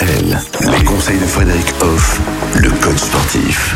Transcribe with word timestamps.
Les 0.00 0.84
conseils 0.84 1.18
de 1.18 1.24
Frédéric 1.24 1.66
Hoff, 1.80 2.20
le 2.56 2.68
coach 2.68 2.98
sportif. 2.98 3.74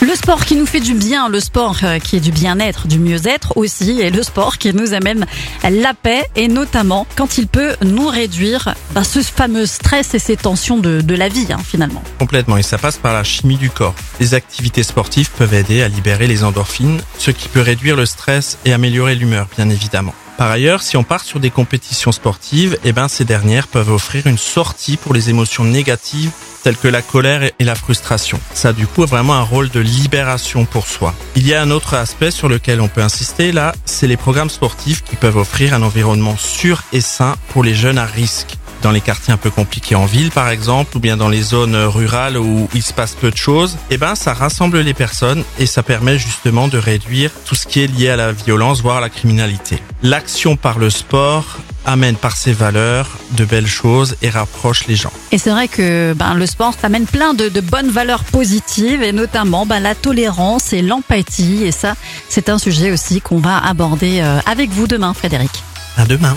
Le 0.00 0.16
sport 0.16 0.44
qui 0.44 0.56
nous 0.56 0.66
fait 0.66 0.80
du 0.80 0.94
bien, 0.94 1.28
le 1.28 1.38
sport 1.38 1.76
euh, 1.84 2.00
qui 2.00 2.16
est 2.16 2.20
du 2.20 2.32
bien-être, 2.32 2.88
du 2.88 2.98
mieux-être 2.98 3.56
aussi, 3.56 4.00
et 4.00 4.10
le 4.10 4.24
sport 4.24 4.58
qui 4.58 4.74
nous 4.74 4.94
amène 4.94 5.26
la 5.62 5.94
paix, 5.94 6.24
et 6.34 6.48
notamment 6.48 7.06
quand 7.14 7.38
il 7.38 7.46
peut 7.46 7.76
nous 7.82 8.08
réduire 8.08 8.74
bah, 8.90 9.04
ce 9.04 9.20
fameux 9.22 9.66
stress 9.66 10.12
et 10.14 10.18
ces 10.18 10.36
tensions 10.36 10.78
de, 10.78 11.00
de 11.00 11.14
la 11.14 11.28
vie 11.28 11.46
hein, 11.50 11.60
finalement. 11.64 12.02
Complètement, 12.18 12.56
et 12.56 12.64
ça 12.64 12.78
passe 12.78 12.96
par 12.96 13.14
la 13.14 13.22
chimie 13.22 13.58
du 13.58 13.70
corps. 13.70 13.94
Les 14.18 14.34
activités 14.34 14.82
sportives 14.82 15.30
peuvent 15.30 15.54
aider 15.54 15.82
à 15.82 15.88
libérer 15.88 16.26
les 16.26 16.42
endorphines, 16.42 17.00
ce 17.18 17.30
qui 17.30 17.48
peut 17.48 17.60
réduire 17.60 17.94
le 17.94 18.06
stress 18.06 18.58
et 18.64 18.72
améliorer 18.72 19.14
l'humeur, 19.14 19.46
bien 19.56 19.70
évidemment. 19.70 20.14
Par 20.36 20.50
ailleurs, 20.50 20.82
si 20.82 20.96
on 20.96 21.04
part 21.04 21.24
sur 21.24 21.40
des 21.40 21.50
compétitions 21.50 22.12
sportives, 22.12 22.78
eh 22.84 22.92
ben, 22.92 23.08
ces 23.08 23.24
dernières 23.24 23.68
peuvent 23.68 23.92
offrir 23.92 24.26
une 24.26 24.38
sortie 24.38 24.96
pour 24.96 25.14
les 25.14 25.30
émotions 25.30 25.64
négatives 25.64 26.30
telles 26.62 26.76
que 26.76 26.88
la 26.88 27.02
colère 27.02 27.50
et 27.58 27.64
la 27.64 27.74
frustration. 27.74 28.40
Ça 28.54 28.68
a 28.68 28.72
du 28.72 28.86
coup 28.86 29.04
vraiment 29.04 29.34
un 29.34 29.42
rôle 29.42 29.68
de 29.68 29.80
libération 29.80 30.64
pour 30.64 30.86
soi. 30.86 31.14
Il 31.36 31.46
y 31.46 31.54
a 31.54 31.60
un 31.60 31.70
autre 31.70 31.94
aspect 31.94 32.30
sur 32.30 32.48
lequel 32.48 32.80
on 32.80 32.88
peut 32.88 33.02
insister 33.02 33.52
là, 33.52 33.74
c'est 33.84 34.06
les 34.06 34.16
programmes 34.16 34.50
sportifs 34.50 35.02
qui 35.02 35.16
peuvent 35.16 35.36
offrir 35.36 35.74
un 35.74 35.82
environnement 35.82 36.36
sûr 36.36 36.82
et 36.92 37.00
sain 37.00 37.34
pour 37.48 37.64
les 37.64 37.74
jeunes 37.74 37.98
à 37.98 38.06
risque 38.06 38.56
dans 38.82 38.90
les 38.90 39.00
quartiers 39.00 39.32
un 39.32 39.36
peu 39.36 39.50
compliqués 39.50 39.94
en 39.94 40.06
ville 40.06 40.30
par 40.30 40.48
exemple 40.48 40.96
ou 40.96 41.00
bien 41.00 41.16
dans 41.16 41.28
les 41.28 41.42
zones 41.42 41.76
rurales 41.76 42.36
où 42.36 42.68
il 42.74 42.82
se 42.82 42.92
passe 42.92 43.14
peu 43.14 43.30
de 43.30 43.36
choses, 43.36 43.76
eh 43.90 43.96
ben 43.96 44.14
ça 44.14 44.34
rassemble 44.34 44.80
les 44.80 44.94
personnes 44.94 45.44
et 45.58 45.66
ça 45.66 45.82
permet 45.82 46.18
justement 46.18 46.68
de 46.68 46.78
réduire 46.78 47.30
tout 47.46 47.54
ce 47.54 47.66
qui 47.66 47.80
est 47.80 47.86
lié 47.86 48.10
à 48.10 48.16
la 48.16 48.32
violence 48.32 48.82
voire 48.82 48.98
à 48.98 49.00
la 49.00 49.10
criminalité. 49.10 49.78
L'action 50.02 50.56
par 50.56 50.78
le 50.78 50.90
sport 50.90 51.58
amène 51.84 52.16
par 52.16 52.36
ses 52.36 52.52
valeurs 52.52 53.08
de 53.32 53.44
belles 53.44 53.66
choses 53.66 54.16
et 54.22 54.30
rapproche 54.30 54.86
les 54.86 54.96
gens. 54.96 55.12
Et 55.30 55.38
c'est 55.38 55.50
vrai 55.50 55.68
que 55.68 56.14
ben, 56.14 56.34
le 56.34 56.46
sport, 56.46 56.74
ça 56.80 56.86
amène 56.86 57.06
plein 57.06 57.34
de, 57.34 57.48
de 57.48 57.60
bonnes 57.60 57.90
valeurs 57.90 58.24
positives 58.24 59.02
et 59.02 59.12
notamment 59.12 59.66
ben, 59.66 59.80
la 59.80 59.94
tolérance 59.94 60.72
et 60.72 60.82
l'empathie. 60.82 61.64
Et 61.64 61.72
ça, 61.72 61.94
c'est 62.28 62.48
un 62.48 62.58
sujet 62.58 62.92
aussi 62.92 63.20
qu'on 63.20 63.38
va 63.38 63.58
aborder 63.58 64.20
euh, 64.20 64.38
avec 64.46 64.70
vous 64.70 64.86
demain, 64.86 65.14
Frédéric. 65.14 65.50
À 65.96 66.04
demain. 66.04 66.36